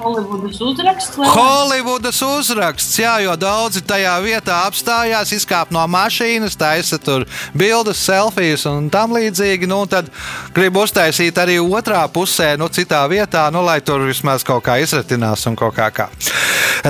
[0.00, 1.16] Holivudas uzraksts.
[1.16, 8.64] Holivudas uzraksts, jā, jo daudzi tajā vietā apstājās, izkāpa no mašīnas, taisa tur bildes, selfijas
[8.70, 9.68] un tam līdzīgi.
[9.68, 10.08] Nu, tad
[10.56, 15.44] gribu uztaisīt arī otrā pusē, nu, citā vietā, nu, lai tur vismaz kaut kā izratinās
[15.50, 16.08] un kaut kā kā.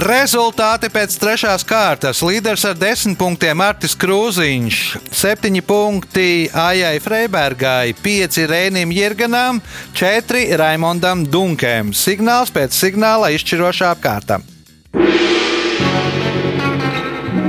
[0.07, 2.21] Rezultāti pēc trešās kārtas.
[2.23, 4.79] Līderis ar desmit punktiem Artis Krūziņš,
[5.19, 9.59] septiņi punkti Aijai Freibergai, pieci Rēnim Jirganam,
[9.99, 11.91] četri Raimondam Dunkēm.
[11.97, 13.00] Signāls pēc signāla
[13.35, 14.41] izšķirošā kārta.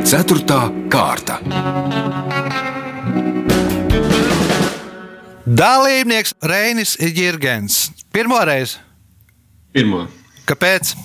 [0.08, 0.62] Ceturtā
[0.92, 1.40] kārta.
[5.46, 7.90] Dalībnieks Reinis Jirgens.
[8.16, 8.78] Pirmoreiz.
[9.76, 10.06] Pirmā.
[10.48, 10.96] Kāpēc?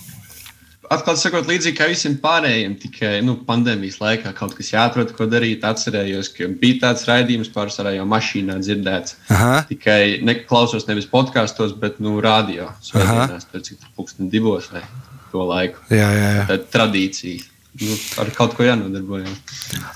[0.93, 5.65] Atklāti sakot, līdzīgi kā visiem pārējiem, tikai nu, pandēmijas laikā kaut kas jāatrod, ko darīt.
[5.67, 9.17] Atcerējos, ka bija tāds raidījums pārsvarā jau mašīnā dzirdēts.
[9.35, 9.65] Aha.
[9.71, 12.71] Tikai neklausos nevis podkāstos, bet nu, radio.
[12.87, 14.85] Svētdienās, tur cik tur pulksten divos vai
[15.33, 15.83] to laiku.
[15.91, 16.45] Jā, jā, jā.
[16.51, 17.53] Tā tradīcija.
[17.77, 19.41] Nu, ar kaut ko jānodarbojas.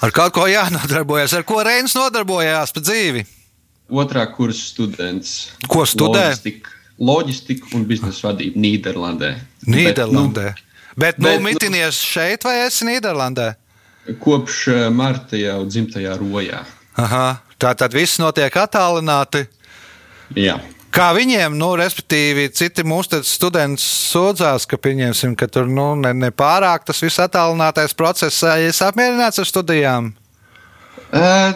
[0.05, 1.37] Ar kaut ko jānodarbojas.
[1.39, 3.25] Ar ko Reinis nodarbojās pa dzīvi?
[3.91, 5.37] Otrā kursa students.
[5.71, 6.27] Ko studē?
[6.29, 9.33] Loģistika, loģistika un biznesa vadība Nīderlandē.
[9.71, 10.51] Nīderlandē.
[10.51, 10.70] Bet, nu,
[11.01, 13.49] bet, nu- mitinies šeit vai esi Nīderlandē?
[14.07, 16.63] Bet, kopš eh, marta jau dzimtajā rojā.
[17.01, 17.25] Aha.
[17.61, 19.45] Tā tad viss notiek attālināti.
[20.39, 20.55] Jā.
[20.91, 26.31] Kā viņiem, nu, respektīvi, citi mūsu studenti sūdzās, ka, pieņemsim, ka tur nu, ne, ne
[26.35, 30.09] pārāk tas viss attālinātais process, ja es apmierināts ar studijām.
[31.15, 31.55] Uh,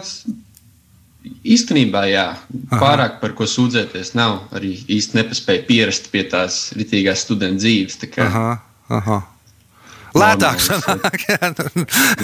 [1.45, 2.25] īstenībā, jā.
[2.71, 4.37] Pārāk par ko sūdzēties nav.
[4.55, 7.97] Arī īsti nepaspēja pierast pie tās ritīgās studentu dzīves.
[8.01, 9.19] tā kā- Aha, aha.
[10.15, 11.19] Lētāk sanāk.
[11.27, 11.51] jā.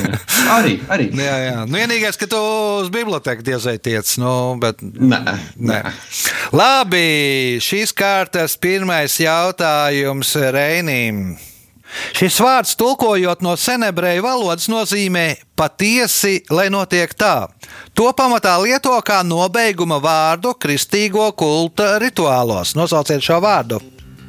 [0.01, 0.19] Jā.
[0.55, 1.09] Arī, arī.
[1.17, 1.55] jā, jā.
[1.67, 2.39] Nu, vienīgais, ka tu
[2.81, 5.21] uz biblioteku diezai tiec, nu, bet Nē,
[5.59, 5.83] Nē.
[6.55, 11.23] Labi, šīs kārtas pirmais jautājums Reinim.
[12.15, 15.25] Šis vārds, tulkojot no senebreju valodas, nozīmē
[15.59, 17.49] patiesi, lai notiek tā.
[17.99, 22.77] To pamatā lieto kā nobeiguma vārdu kristīgo kulta rituālos.
[22.79, 23.81] Nosauciet šo vārdu.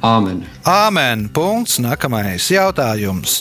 [0.03, 0.41] Āmen.
[0.67, 1.29] Āmen.
[1.31, 1.77] Punkts.
[1.79, 3.37] Nākamais jautājums.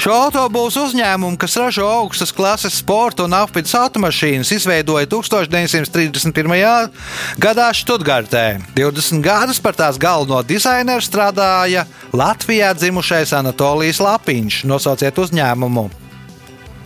[0.00, 6.88] Šo autobusu uzņēmumu, kas ražo augstas klases sporta un apvidus automašīnas, izveidoja 1931.
[7.36, 8.46] gadā Stuttgartē.
[8.78, 11.84] 20 gadus par tās galveno dizaineru strādāja
[12.16, 14.62] Latvijā dzimušais Anatolijas Lapiņš.
[14.72, 15.90] Nosauciet uzņēmumu.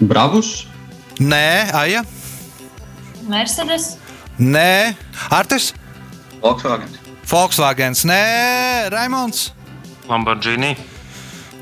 [0.01, 0.67] Bravus.
[1.23, 2.03] Nē, Aija.
[3.31, 3.93] Mercedes,
[4.41, 4.97] Nē,
[5.31, 5.75] Artis,
[6.41, 7.10] Volkswagen.
[7.31, 9.53] Volkswagens, nē, Raimons.
[10.09, 10.75] Lamborghini.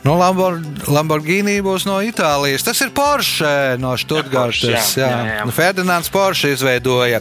[0.06, 0.56] Nu, Lambor,
[0.88, 2.62] Lamborghini būs no Itālijas.
[2.64, 4.62] Tas ir Porsche no Stuttgartas.
[4.62, 5.44] Porsche, jā, Jā, jā, jā.
[5.44, 7.20] Nu, Ferdinands Porsche izveidoja.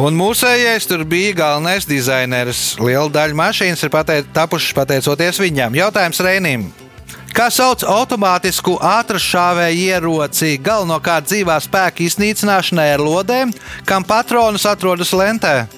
[0.00, 2.74] Un mūsējais tur bija galvenais dizainers.
[2.82, 5.76] Liela daļa mašīnas ir pateic, tapušas pateicoties viņam.
[5.78, 6.70] Jautājums Reinim.
[7.36, 13.52] Kā sauc automātisku ātršāvēju ieroci galvenokārt dzīvā spēka iznīcināšanai ar lodēm,
[13.86, 15.68] kam patronus atrodas lentē?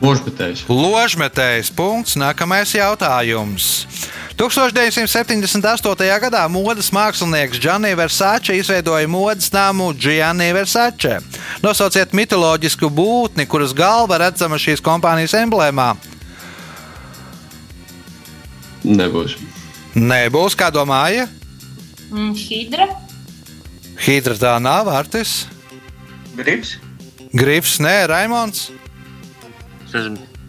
[0.00, 0.64] Ložbetējs.
[0.68, 2.16] Ložmetējs punkts.
[2.16, 3.84] Nākamais jautājums.
[4.40, 6.06] 1978.
[6.22, 11.18] gadā modes mākslinieks Gianni Versace izveidoja modes namu Gianni Versace.
[11.60, 15.90] Nosauciet mitoloģisku būtni, kuras galva redzama šīs kompānijas emblēmā.
[18.88, 19.36] Nebūs.
[19.92, 21.28] Nebūs, kā domāja.
[22.08, 22.88] mm, Hidra,
[24.00, 25.44] Hidra tā nav, Artis.
[26.38, 26.78] Grips.
[27.36, 28.70] Grifs, nē, Raimons.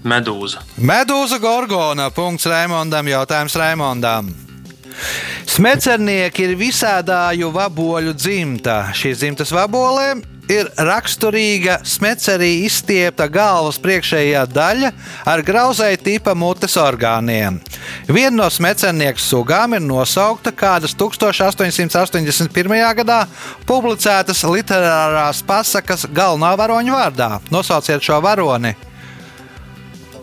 [0.02, 0.64] Medūza.
[0.82, 2.10] Medūza Gorgona.
[2.14, 3.10] Punkts Raimondam.
[3.12, 4.32] Jautājums Raimondam.
[5.52, 8.84] Smecernieki ir visādāju vaboļu dzimta.
[8.98, 14.92] Šīs dzimtas vabolēm ir raksturīga smecerī izstiepta galvas priekšējā daļa
[15.32, 17.60] ar grauzēju tipa mutes orgāniem.
[18.10, 22.78] Viena no smecernieku sugām ir nosaukta kādas 1881.
[23.02, 23.24] gadā
[23.70, 27.34] publicētas literārās pasakas galvenā varoņa vārdā.
[27.54, 28.91] Nosauciet šo varoni!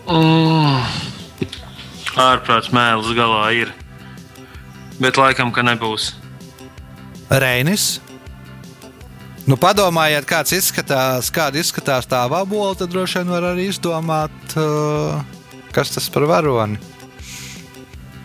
[0.09, 0.81] Mm.
[2.18, 3.73] Ārprāts mēlis galā ir.
[4.99, 6.14] Bet laikam, ka nebūs.
[7.29, 7.99] Reinis.
[9.49, 15.21] Nu, padomājiet, kāds izskatās, kāda izskatās tā vabola, tad droši vien var arī izdomāt, uh,
[15.73, 16.81] kas tas par varoni.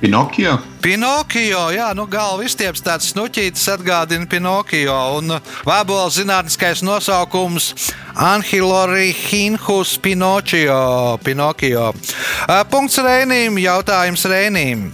[0.03, 0.57] Pinokio.
[0.83, 4.91] Pinokio, jā, nu, galva izstieps tāds snuķītis, atgādina Pinokio.
[5.15, 5.31] Un
[5.63, 7.69] vabola zinātniskais nosaukums
[8.11, 10.75] Anhilorihinhus Pinocchio.
[11.23, 14.89] Uh, Punkts Reinim, jautājums Reinim.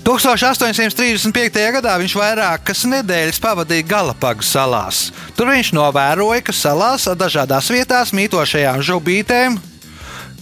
[0.00, 1.66] 1835.
[1.76, 5.10] gadā viņš vairākas nedēļas pavadīja Galapagu salās.
[5.36, 9.60] Tur viņš novēroja, ka salās dažādās vietās mītošajām žubītēm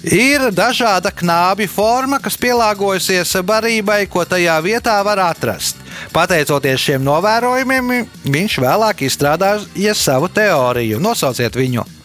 [0.06, 5.80] ir dažāda knābju forma, kas pielāgojusies barībai, ko tajā vietā var atrast.
[6.14, 11.00] Pateicoties šiem novērojumiem, viņš vēlāk izstrādāja savu teoriju.
[11.02, 11.99] Nosauciet viņu!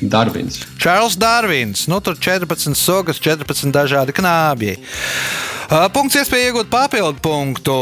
[0.00, 0.62] Darvins.
[0.80, 1.86] Čārls Darvins.
[1.90, 4.78] Nu, tur 14 sugas, 14 dažādi knābji.
[5.70, 7.74] Uh, Punkts iespēja iegūt papildu punktu.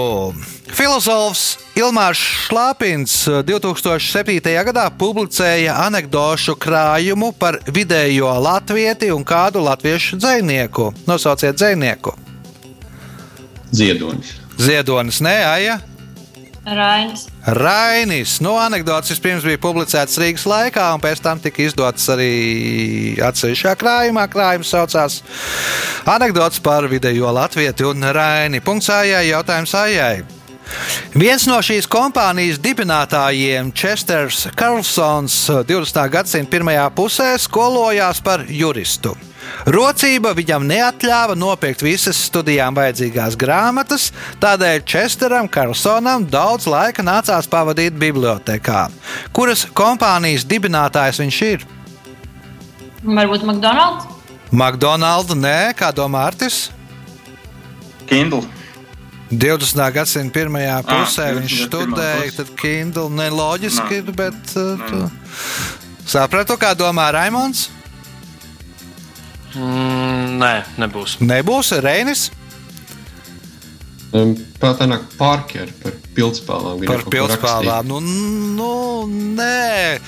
[0.76, 4.42] Filozofs Ilmārs Šlāpins uh, 2007.
[4.68, 10.90] gadā publicēja anekdošu krājumu par vidējo latvieti un kādu latviešu dzinieku.
[11.08, 12.12] Nosauciet dzinieku.
[13.72, 14.34] Ziedonis.
[14.58, 15.78] Ziedonis, nē, Aija.
[16.68, 18.38] Rainis, Rainis.
[18.44, 22.32] Nu, anekdots vispirms bija publicēts Rīgas laikā, un pēc tam tika izdots arī
[23.24, 24.26] atsevišķā krājumā.
[24.32, 25.22] Krājums saucās
[26.08, 28.62] Anekdots par vidējo latvieti un Raini.
[28.64, 30.24] Punkts ājai, jautājums ājai.
[31.16, 35.36] Viens no šīs kompānijas dibinātājiem, Chesters Karlsons,
[35.68, 36.04] 20.
[36.12, 39.16] gadsimta pirmajā pusē skolojās par juristu.
[39.68, 44.10] Rocība viņam neatļāva nopirkt visas studijām vajadzīgās grāmatas,
[44.42, 48.88] tādēļ Chesteram Karlsonam daudz laika nācās pavadīt bibliotekā.
[49.36, 51.66] Kuras kompānijas dibinātājs viņš ir?
[53.04, 54.06] varbūt McDonald's,
[54.50, 56.68] McDonald's, nē, kā domā Artis?
[58.08, 58.46] Kindle.
[59.28, 59.92] 20.
[59.92, 61.66] gadsimta pirmajā pusē Ah, viņš 21.
[61.68, 65.02] studēja, tad Kindle neloģiski ir, bet uh, tu
[66.08, 67.66] sapratu, kā domā Raimons.
[69.56, 71.18] Mm, nē, nebūs.
[71.24, 72.28] Nebūs Reinis
[74.12, 76.80] nāk Parker par pildspēlām.
[76.80, 77.88] Viņa par pildspēlām.
[77.88, 79.06] Nu, nu,
[79.36, 79.98] nē.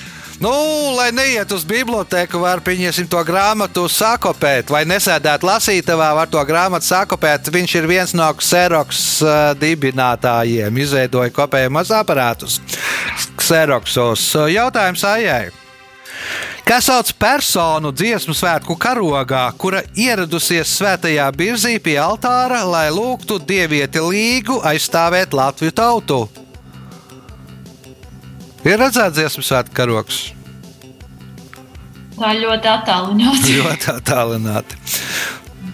[0.41, 0.49] Nu,
[0.97, 6.87] lai neiet uz biblioteku, var pieņemsim to grāmatu sakopēt, vai nesēdēt lasītavā, var to grāmatu
[6.87, 7.51] sakopēt.
[7.53, 12.57] Viņš ir viens no Xerox uh, dibinātājiem, izveidoja kopējumus aparātus.
[13.37, 14.31] Xeroxos.
[14.49, 15.51] Jautājums Aijai.
[16.65, 23.99] Kas sauc personu dziesmu svētku karogā, kura ieradusies svētajā birzī pie altāra, lai lūgtu dievieti
[24.03, 26.19] līgu aizstāvēt Latviju tautu?
[28.61, 30.21] Ir redzēts dziesmu svētku karogs.
[32.21, 33.53] tā ļoti attālināta.
[33.57, 34.77] Ļoti attālināti.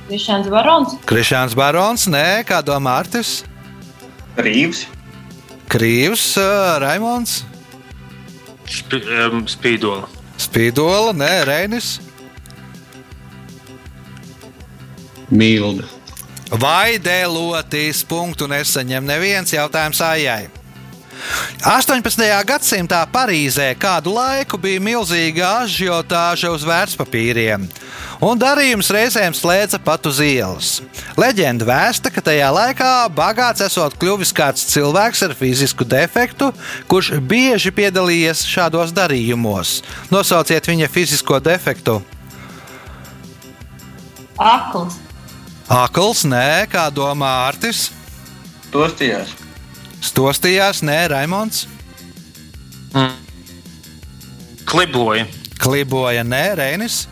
[0.08, 3.42] Krišāns Barons, Krišāns Barons, nē, kā domā Artis?
[4.40, 4.86] Rīvs.
[5.68, 7.42] Krīvs, ā, Raimons,
[8.68, 10.08] Spi, um, spīdola.
[10.38, 11.98] Spīdola, nē, Reinis.
[15.34, 15.88] Milda.
[16.62, 20.46] Vai dēlotīs punktu nesaņem neviens jautājums ājai?
[21.66, 22.24] 18.
[22.48, 27.66] gadsimtā Parīzē kādu laiku bija milzīga ažiotāža uz vērtspapīriem,
[28.24, 30.70] un darījums reizēm slēdza pat uz ielas.
[31.20, 36.52] Leģenda vēsta, ka tajā laikā bagāts esot kļuvis kāds cilvēks ar fizisku defektu,
[36.92, 39.82] kurš bieži piedalījies šādos darījumos.
[40.14, 42.00] Nosauciet viņa fizisko defektu.
[44.38, 45.02] Akls.
[45.68, 47.90] Akls, nē, kā domā Artis.
[48.72, 49.47] Tostījās.
[50.04, 51.66] Stostījās, nē, Raimons.
[52.94, 53.14] Mm.
[54.68, 55.28] Kliboja.
[55.62, 57.06] Kliboja, nē, Reinis.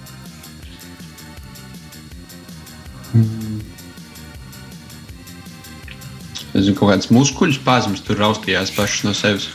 [6.55, 9.49] Es zinu, kaut kādas muskuļu spēzmas tur raustījās pašas no sevis.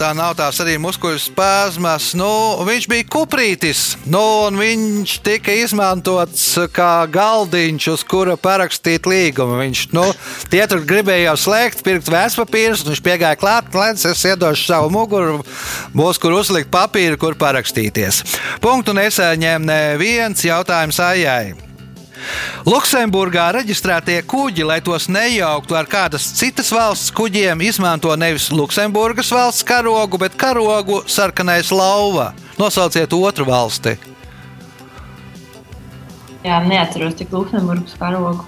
[0.00, 2.14] Tā nav tās arī muskuļu spēzmas.
[2.16, 2.30] Nu,
[2.64, 9.58] viņš bija kuprītis, nu, un viņš tika izmantots kā galdiņš, uz kura parakstīt līgumu.
[9.60, 10.06] Viņš, nu,
[10.48, 14.88] tie tur gribēja jau slēgt, pirkt vēstpapīrus, un viņš piegāja klāt, lai es iedošu savu
[14.96, 15.42] muguru,
[15.92, 18.24] būs kur uzlikt papīru, kur parakstīties.
[18.64, 21.69] Punktu nesaņēma neviens jautājums Aijai.
[22.68, 29.66] Luksemburgā reģistrētie kuģi, lai tos nejauktu ar kādas citas valsts kuģiem, izmanto nevis Luksemburgas valsts
[29.66, 32.30] karogu, bet karogu sarkanais lauva.
[32.60, 33.96] Nosauciet otru valsti.
[36.44, 38.44] Jā, neatceros tik Luksemburgas karogu.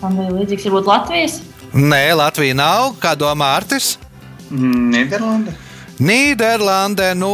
[0.00, 1.38] Tam bija līdzīgs, varbūt Latvijas.
[1.74, 2.94] Nē, Latvija nav.
[3.02, 3.96] Kā domā Artis?
[4.50, 5.54] Nīderlanda.
[5.96, 7.30] Nīderlandē, nu,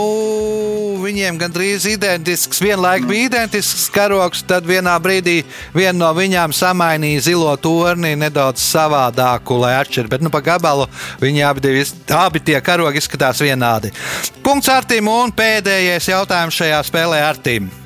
[1.03, 5.41] viņiem gandrīz identisks, vienlaikus bija identisks karoks, tad vienā brīdī
[5.75, 10.13] viena no viņām samainīja zilo torni nedaudz savādāku, lai atšķirtu.
[10.15, 10.87] Bet, nu, pa gabalu
[11.19, 11.85] viņi abi, divi,
[12.15, 13.91] abi tie karogi izskatās vienādi.
[14.47, 17.82] Punkts Artim un pēdējais jautājums šajā spēlē Artim.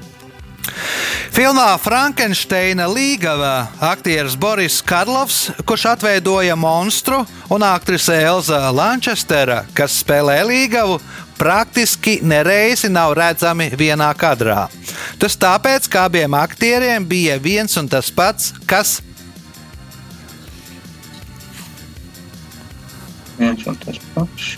[1.33, 7.23] Filmā Frankensteina līgava aktieris Boris Karlovs, kurš atveidoja monstru,
[7.53, 11.01] un aktrise Elza Lančestera, kas spēlē līgavu,
[11.37, 14.67] praktiski nereizi nav redzami vienā kadrā.
[15.21, 19.01] Tas tāpēc, ka abiem aktieriem bija viens un tas pats, kas
[23.37, 24.57] Viens un tas pats.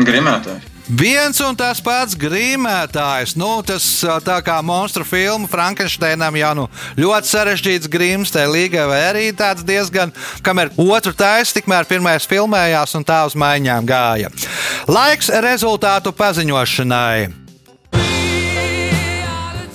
[0.00, 0.69] Grimētājs.
[0.90, 3.36] Viens un tas pats grimētājs.
[3.38, 3.84] Nu, tas
[4.26, 6.64] tā kā monstru filmu Frankensteinam jau nu,
[6.98, 10.10] ļoti sarežģīts grims, tā līga vai arī tāds diezgan,
[10.42, 14.32] kamēr otru taisa, tikmēr pirmais filmējās un tā uz maiņām gāja.
[14.90, 17.49] Laiks rezultātu paziņošanai.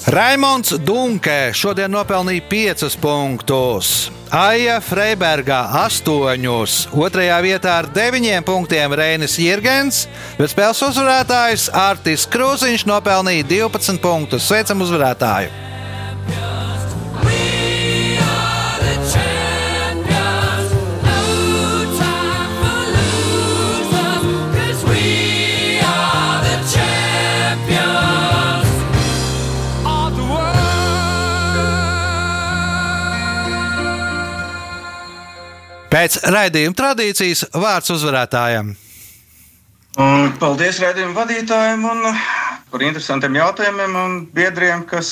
[0.05, 3.87] Raimons Dunkē šodien nopelnīja 5 punktus,
[4.29, 10.03] Aija Freibergā 8, otrajā vietā ar 9 punktiem Reinis Jirgens,
[10.37, 14.45] bet spēles uzvarētājs Artis Krūziņš nopelnīja 12 punktus.
[14.45, 15.49] Sveicam uzvarētāju!
[36.05, 38.67] Pēc raidījuma tradīcijas vārds uzvarētājiem.
[40.37, 42.03] Paldies raidījuma vadītājiem un
[42.69, 45.09] par interesantiem jautājumiem un biedriem, kas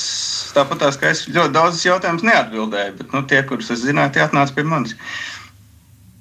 [0.54, 4.22] tāpat tās, ka es ļoti daudzus jautājumus neatbildēju, bet nu, tie, kurus es zināju, tie
[4.22, 4.94] atnāca pie manis.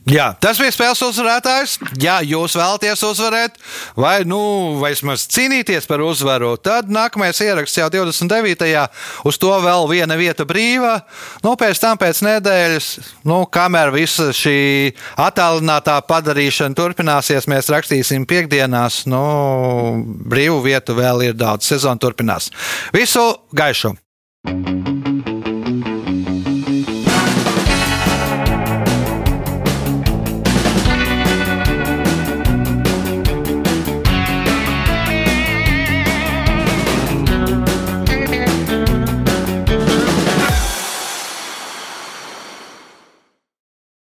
[0.10, 1.78] Jā, tas bija spēles uzvarētājs.
[2.04, 3.56] Ja jūs vēlaties uzvarēt,
[3.96, 4.40] vai nu
[4.82, 8.68] vismaz cīnīties par uzvaru, tad nākamais ieraksts jau 29.
[9.24, 10.98] uz to vēl viena vieta brīva.
[11.46, 12.90] Nu, pēc tam, pēc nedēļas,
[13.32, 14.92] nu, kamēr visa šī
[15.24, 19.06] attālinātā padarīšana turpināsies, mēs rakstīsim piekdienās.
[19.08, 19.24] Nu,
[20.04, 21.72] brīvu vietu vēl ir daudz.
[21.72, 22.52] Sezona turpinās.
[22.92, 23.96] Visu gaišu!
[24.44, 24.93] thank you